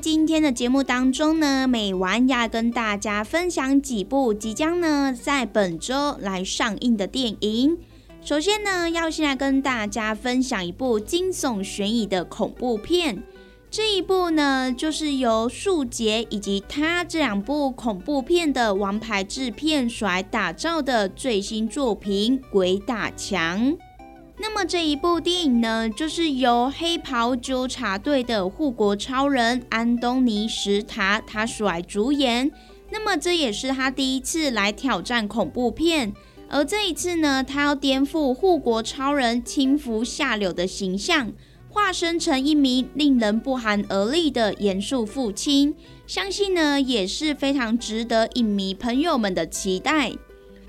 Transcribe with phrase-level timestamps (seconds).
[0.00, 7.76] 今天的节目当中呢，美完要跟大家分享几部即将呢在本周来上映的电影。
[8.22, 13.22] 首先呢，要先来跟大家分享一部惊悚悬疑的恐怖片。
[13.70, 23.72] 这一部呢，就是由树杰以及他这两部恐怖片的王牌制片所打造的最新作品《鬼打墙》。
[24.40, 32.50] 那么这一部电影呢，就是由黑袍纠察队的护国超人安东尼·史塔他所来主演。
[32.90, 36.12] 那么这也是他第一次来挑战恐怖片，
[36.48, 41.32] 而这一次呢，他要颠覆护国超人轻浮下流的形象，
[41.68, 45.74] 化身成一名令人不寒而栗的严肃父亲。
[46.06, 50.12] 相信呢，也是非常值得影迷朋友们的期待。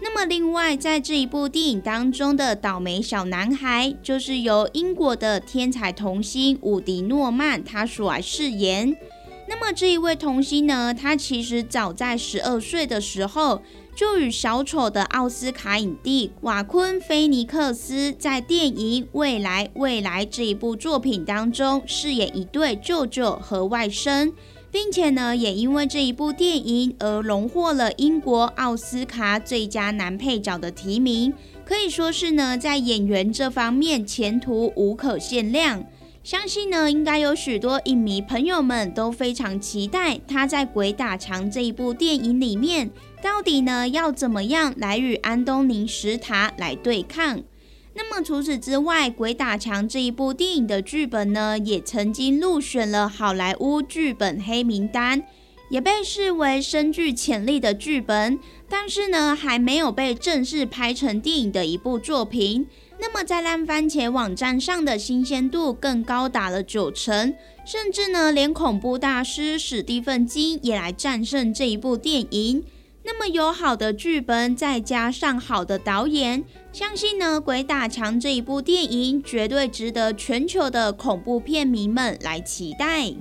[0.02, 8.96] 那么，另外，在这一部电影当中的倒霉小男孩，就是由英国的天才童星伍迪·诺曼他所饰演。
[9.48, 13.62] 那么，这一位童星呢，他其实早在十二岁的时候，
[13.94, 24.32] 就与小丑的奥斯卡影帝瓦昆·菲尼克斯在电影《未来未来》这一部作品当中饰演一对舅舅和外甥。
[24.72, 31.34] 并且呢，也因为这一部电影而荣获了英国奥斯卡最佳男配角的提名，
[31.66, 35.84] 可以说是呢，在演员这方面前途无可限量。
[36.22, 42.92] 相信呢，应该有许多影迷朋友们都非常期待他在《鬼打墙》这一部电影里面，
[43.24, 47.42] 到底呢要怎么样来与安东尼·史塔来对抗。
[48.02, 55.22] 那么除此之外，《鬼打墙》这一部电影的剧本呢，也曾经入选了好莱坞剧本黑名单，
[55.70, 58.40] 也被视为深具潜力的剧本，
[58.70, 62.66] 但是呢，还没有被正式拍成电影的一部作品。
[63.00, 67.34] 那么在烂番茄网站上的新鲜度更高达了九成，
[67.66, 72.64] 甚至呢，连恐怖大师史蒂芬金也来战胜这一部电影。
[73.02, 83.06] 那么有好的剧本，再加上好的导演，相信呢，《鬼打墙》这一部电影绝对值得全球的恐怖片迷们来期待。《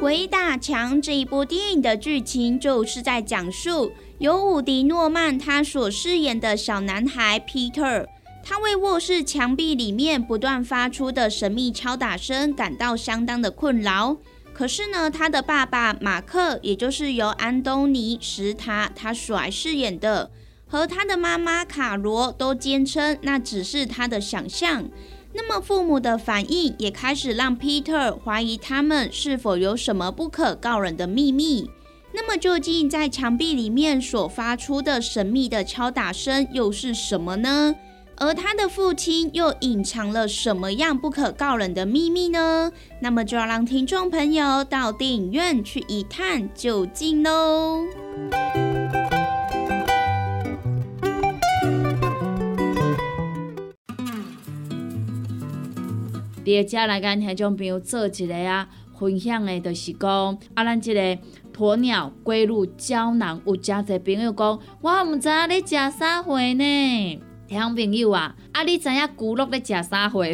[0.00, 8.06] 鬼打墙》这一部电影的剧情就是在讲述由伍迪·诺曼他所饰演的小男孩 Peter。
[8.42, 14.16] 他为卧室墙壁里面不断发出的神秘敲打声感到相当的困扰。
[14.52, 20.30] 可是呢，他的爸爸马克，也就是由安东尼·史塔他所饰演的，
[20.66, 24.88] 和他的妈妈卡罗都坚称那只是他的想象。
[25.32, 31.70] 那么父母的反应也开始让 Peter 怀疑他们是否有什么不可告人的秘密。
[32.12, 37.76] 那么究竟在墙壁里面所发出的神秘的敲打声又是什么呢？
[38.22, 42.70] 而他的父亲又隐藏了什么样不可告人的秘密呢？
[43.00, 47.86] 那么就要让听众朋友到电影院去一探究竟喽。
[56.44, 58.68] 第二家来跟听众朋友做一个啊
[58.98, 61.00] 分享的，就是讲啊，咱即个
[61.56, 67.22] 鸵鸟龟乳胶囊，有诚侪朋友讲，我毋知影你食啥货呢？
[67.50, 70.30] 听众朋友啊，啊，你知影骨碌咧食啥货无？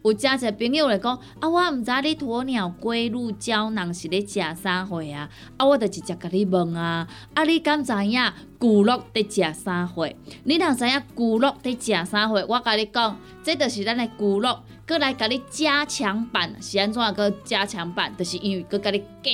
[0.10, 5.28] 有诚侪朋友来讲，啊，我毋知你鸵鸟龟乳胶囊是咧食啥货啊？
[5.58, 10.08] 啊，我就直接甲你问啊，啊，你敢知影骨碌伫食啥货？
[10.44, 18.10] 你若知影骨碌伫食啥货，我甲你讲，这就是咱的骨碌，过来甲你加强版，是安怎个加强版？
[18.16, 19.30] 就是因为佮甲你加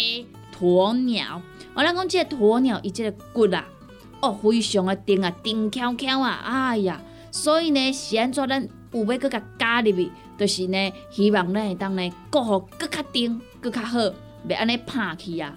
[0.58, 1.40] 鸵鸟，
[1.74, 3.64] 我咱讲即个鸵鸟伊即个骨啊。
[4.20, 7.00] 哦，非常的甜啊，甜翘翘啊，哎呀！
[7.30, 13.98] 所以呢，是安怎咱有要搁甲加入去，就是呢，希望咱会当呢，过好搁较甜，搁较好，
[14.48, 15.52] 袂安尼拍去啊，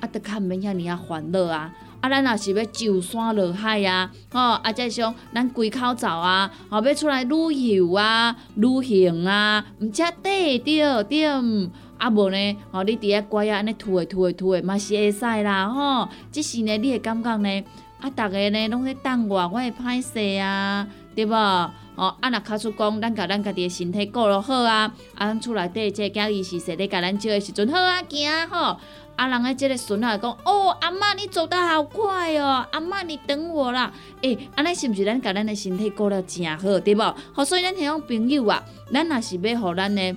[0.00, 1.72] 啊，得较毋免遐尼啊烦恼啊！
[2.02, 11.24] 啊，咱若是要上山落海啊，吼，啊，再像咱归口走啊，吼，要出来旅游啊、旅行啊，毋则对着对，
[11.96, 17.64] 啊无呢，吼，你伫遐乖啊，安尼吐诶吐诶吐诶，嘛是会使啦，吼，即是呢，你会感觉呢？
[18.02, 20.84] 啊，逐个呢拢咧等我，我会歹势啊，
[21.14, 21.32] 对无？
[21.94, 28.76] 哦，啊，若卡出讲，咱甲咱家己的身体顾落好啊，啊，咱厝内底即个囝儿是说咧，甲咱照的时阵好啊，行吼。
[29.14, 33.92] 啊，人诶即个孙仔讲，哦，阿嬷你走得好快哦，阿嬷你等我啦。
[34.22, 37.14] 诶，安尼是毋是咱甲咱的身体顾了诚好，对无？
[37.32, 38.60] 好，所以咱听种朋友啊，
[38.92, 40.16] 咱若是要互咱诶。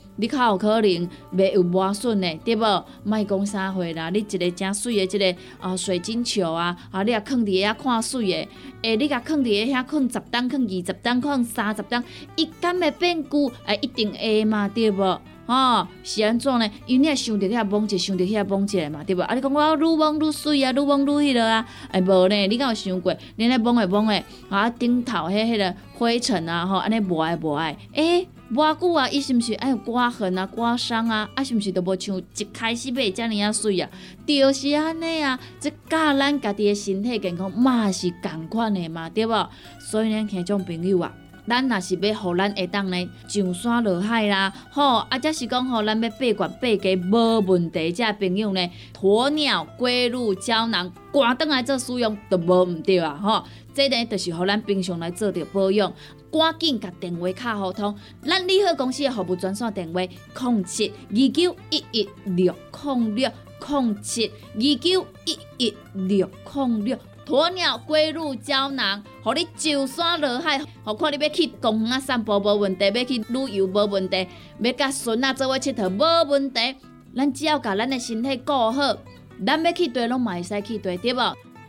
[0.17, 2.85] 你较有可能袂有磨损的，对无？
[3.03, 8.47] 莫讲啥货啦，你一个正水的，一个啊水晶球啊，啊你啊放伫遐看水的，
[8.83, 12.03] 诶，你甲放伫遐放十担，放二十担，放三十担，
[12.35, 13.51] 伊敢会变旧？
[13.65, 15.19] 诶，一定会嘛，对无？
[15.47, 16.69] 吼，是安怎呢？
[16.85, 19.21] 因为你啊想着遐摸者，想着遐摸者嘛，对无？
[19.23, 22.47] 啊，你讲我愈摸愈水啊，愈摸愈迄落啊，哎无呢？
[22.47, 23.15] 你敢有想过？
[23.37, 28.27] 你咧摸诶摸诶，啊顶头迄迄个灰尘啊，吼，安尼无爱无爱，诶。
[28.53, 31.29] 偌久啊，伊是毋是爱有刮痕啊、刮伤啊？
[31.35, 33.89] 啊，是毋是都无像一开始买遮尔啊水啊？
[34.27, 39.49] 就是安尼啊，即教咱家己的身体健康嘛是共款的嘛，对无？
[39.79, 41.13] 所以呢，听种朋友啊，
[41.47, 48.69] 咱若是要互咱会当呢上山落海啦，吼，啊，则是讲吼，咱要八罐八家无问题，遮朋友呢，
[48.99, 55.93] 鸵鸟龟鹿胶囊，赶倒来做使用都无毋对啊，吼，这呢就是互咱平常来做着保养。
[56.31, 63.29] 赶紧甲电话卡互通，咱利好公司的服务专线电话：零七二九一一六零六
[63.67, 66.97] 零七二九一一六零六。
[67.23, 74.27] 鸵鸟龟乳胶囊，互你上山落海，何况你要去公园散步无问题，要去旅游无问题，
[74.59, 76.75] 要甲孙仔做伙佚佗无问题。
[77.15, 78.97] 咱只要甲咱的身体顾好，
[79.45, 81.19] 咱要去对拢嘛会使去对，对无？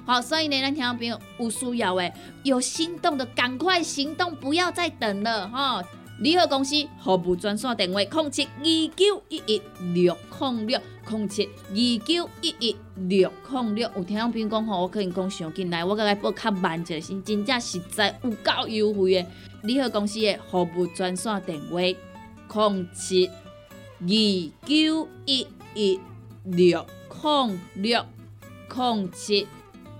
[0.04, 5.82] 好，所以呢，咱听众朋友有需要诶，有心动的赶快行动，不要再等了哈！
[6.18, 9.62] 联合公司服务专线电话：零七二九一一
[9.94, 13.90] 六零六零七二九一一六零六。
[13.96, 19.26] 有听众朋友讲吼，我可能讲上进来，我甲伊报较慢一是真正实在有够优惠诶！
[19.62, 23.28] 联合公司的服务专线电话：零七
[24.00, 24.06] 二
[24.66, 26.00] 九一一
[26.44, 26.84] 六
[27.22, 28.04] 零六
[28.68, 29.46] 零七。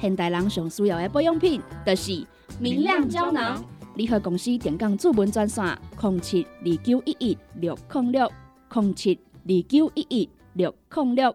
[0.00, 2.26] 现代人上需要的保养品，就是
[2.58, 3.64] 明亮胶囊。
[3.94, 5.64] 联合公司电讲主文专线：
[6.00, 8.30] 零七二九一一六零六
[8.74, 11.34] 零七二九一一六零六。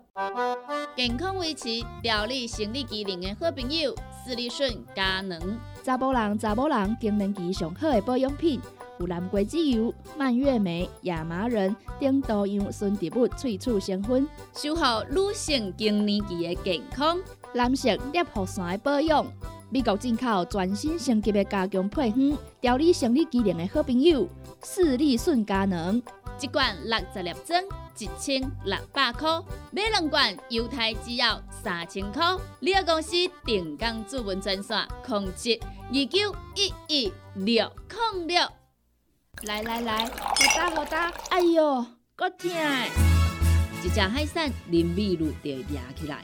[0.95, 5.39] 健康维持、调理生理机能的好朋友——斯利顺佳能。
[5.83, 8.59] 查甫人、查某人更年期上好的保养品。
[8.99, 17.17] 有南瓜籽油、蔓越莓、亚麻仁等多样纯植物萃取成分，守护女性更年期的健康。
[17.53, 19.25] 男性尿酸的保养，
[19.69, 24.27] 美国进口全新升级的加强配方，调理生理机能的好朋友——
[24.63, 26.01] 视力顺佳能。
[26.39, 27.61] 一罐六十粒装，
[27.99, 32.23] 一千六百块；买两罐，犹太只要三千块。
[32.59, 33.11] 你个公司
[33.45, 37.71] 定岗主文专线：控制二九一一六
[38.15, 38.47] 零六。
[39.43, 41.11] 来来来，好打好打！
[41.29, 42.49] 哎哟，够痛！
[43.83, 46.23] 一只海扇林美露就压起来，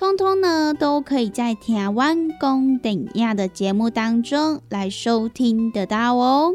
[0.00, 6.54] 通通呢，都可以在台湾公等亚的节目当中来收听得到哦。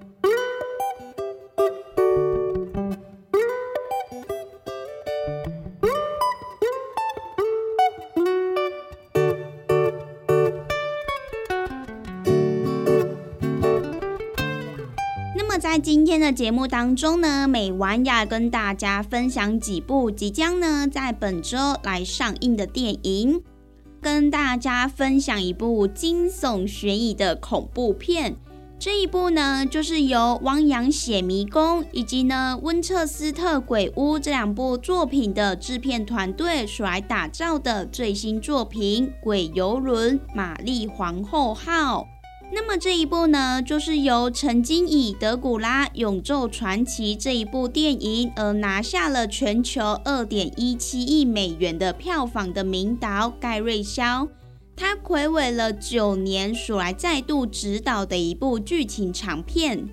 [15.81, 23.41] 今天的节目当中呢，美玩要跟大家分享几部即将呢在本周来上映的电影，
[23.99, 28.35] 跟大家分享一部惊悚悬疑的恐怖片。
[28.77, 42.01] 这一部呢，就是由汪洋血迷宫以及呢温彻斯特鬼屋这两部作品的制片团队所来打造的最新作品《鬼游轮玛丽皇后号》。
[42.53, 54.27] 那么这一部呢，就是由曾经以《德古拉永昼传奇》这一部电影而拿下了全球二点一七亿美元的票房的名导盖瑞肖，
[54.75, 59.87] 他魁违了九年所来再度执导的一部剧情长片。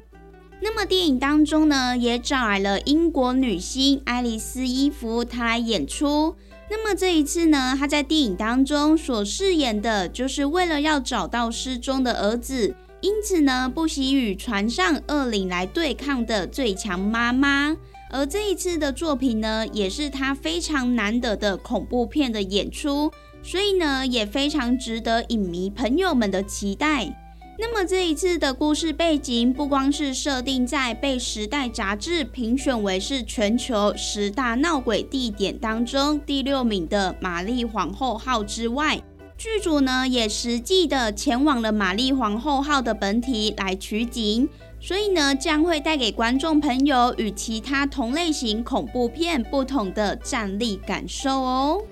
[0.61, 6.35] 那么电影当中呢，也找来了英国女星爱丽丝伊芙，她来演出。
[6.71, 17.77] 那么这一次呢，他在电影当中所饰演的就是为了要找到失踪的儿子，因此呢不惜与船上恶灵来对抗的最强妈妈。
[18.11, 23.11] 而这一次的作品呢，也是他非常难得的恐怖片的演出，
[23.43, 27.28] 所以呢也非常值得影迷朋友们的期待。
[27.61, 39.03] 那么这一次的故事背景，不光是设定在被《时代》杂志评选为是全球十大闹鬼地点当中第六名的玛丽皇后号之外，
[39.37, 44.49] 剧组呢也实际的前往了玛丽皇后号的本体来取景，
[44.81, 51.83] 所以呢将会带给观众朋友与其他同类型恐怖片不同的站立感受哦。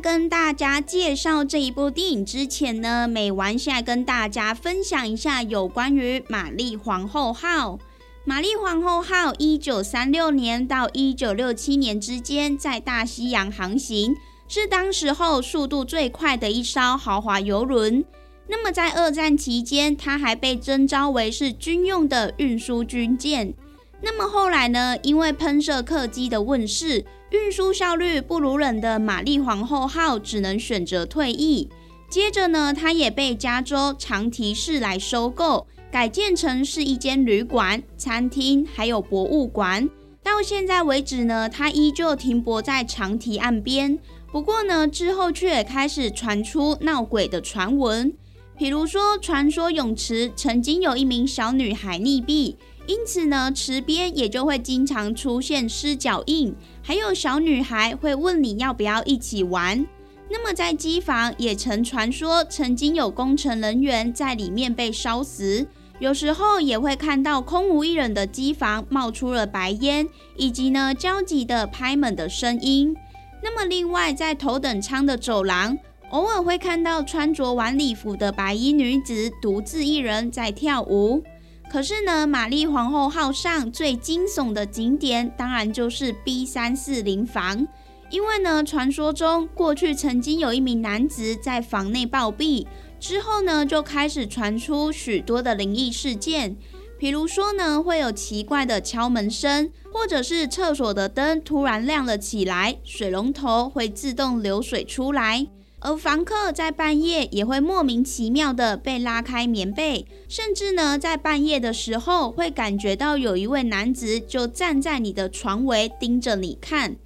[0.00, 7.78] 跟大家介绍这一部电影之前呢，美完现在跟大家分享一下有关于玛丽皇后号。
[8.24, 14.14] 玛丽皇后号一九三六年到一九六七年之间在大西洋航行，
[14.46, 18.04] 是当时候速度最快的一艘豪华游轮。
[18.46, 23.54] 那么在二战期间，它还被征召为是军用的运输军舰。
[24.00, 27.04] 那么后来呢，因为喷射客机的问世。
[27.30, 31.68] 运输效率不如人的玛丽皇后号只能选择退役。
[32.08, 39.90] 接着呢，它也被加州长堤市来收购，改建成是一间旅馆、餐厅，还有博物馆。
[40.22, 43.98] 到现在为止呢，它依旧停泊在长堤岸边。
[44.32, 48.14] 不过呢，之后却开始传出闹鬼的传闻，
[48.56, 52.54] 比如说，传说泳池曾经有一名小女孩溺毙，
[52.88, 56.54] 因此呢，池边也就会经常出现湿脚印。
[56.82, 59.86] 还有小女孩会问你要不要一起玩。
[60.30, 65.66] 那么在机房也曾传说，曾经有工程人员在里面被烧死。
[65.98, 72.96] 有时候也会看到空无一人的机房冒出了白烟，以及呢焦急的拍门的声音。
[73.42, 75.76] 那么另外在头等舱的走廊，
[76.08, 81.22] 偶尔会看到穿着晚礼服的白衣女子独自一人在跳舞。
[81.70, 87.68] 可是呢，玛丽皇后号上最惊悚的景点，当然就是 B 三四零房，
[88.10, 92.66] 因为呢，传说中过去曾经有一名男子在房内暴毙，
[92.98, 96.56] 之后呢，就开始传出许多的灵异事件，
[96.98, 105.46] 比如说呢，会有奇怪的敲门声，或者是厕所的灯突然亮了起来，水龙头会自动流水出来。
[105.80, 116.96] 而房客在半夜也会莫名其妙的被拉开棉被，甚至呢，在半夜的时候会感觉到有一位男子就站在你的床围盯着你看。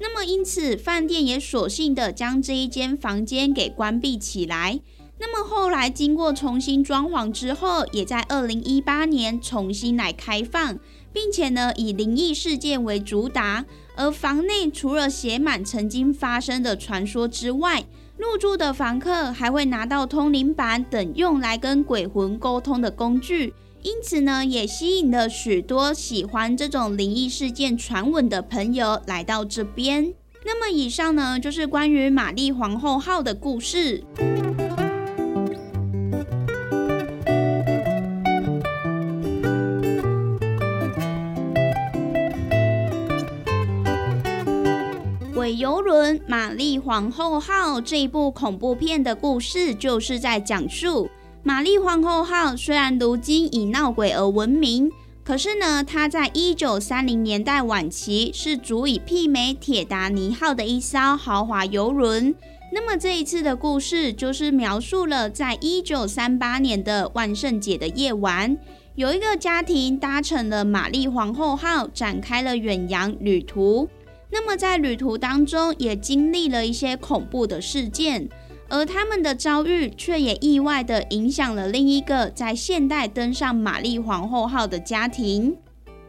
[0.00, 4.80] 那么因此，饭店也索性的将这一间房间给关闭起来。
[5.18, 10.80] 那么后来经过重新装潢之后，也在二零一八年重新来开放，
[11.12, 13.64] 并且呢，以灵异事件为主打。
[13.94, 17.84] 而房内除了写满曾经发生的传说之外，
[18.22, 30.14] 入住的房客还会拿到通灵板等用来跟鬼魂沟通的工具，因此呢，也吸引了许多喜欢这种灵异事件传闻的朋友来到这边。
[30.44, 34.04] 那么，以上呢就是关于玛丽皇后号的故事。
[45.52, 51.08] 游轮《玛丽皇后号》这一部恐怖片的故事，就是在讲述
[51.42, 54.90] 玛丽皇后号虽然如今以闹鬼而闻名，
[55.24, 62.34] 可是呢，它在一九三零年代晚期是足以媲美铁达尼号的一艘豪华游轮。
[62.72, 68.56] 那么这一次的故事，就是描述了在一九三八年的万圣节的夜晚，
[68.94, 73.88] 有一个家庭搭乘了玛丽皇后号，展开了远洋旅途。
[74.32, 78.28] 那么在旅途当中，也经历了一些恐怖的事件，
[78.68, 85.56] 而他们的遭遇却也意外的影响了另一个在现代登上玛丽皇后号的家庭。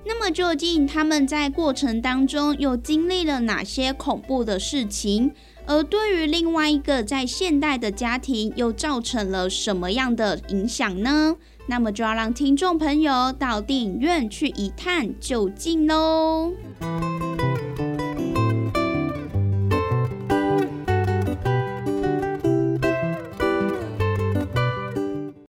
[0.05, 5.31] 那么究竟他们在过程当中又经历了哪些恐怖的事情？
[5.65, 11.35] 而对于另外一个在现代的家庭又造成了什么样的影响呢？
[11.67, 16.51] 那么就要让听众朋友到电影院去一探究竟喽。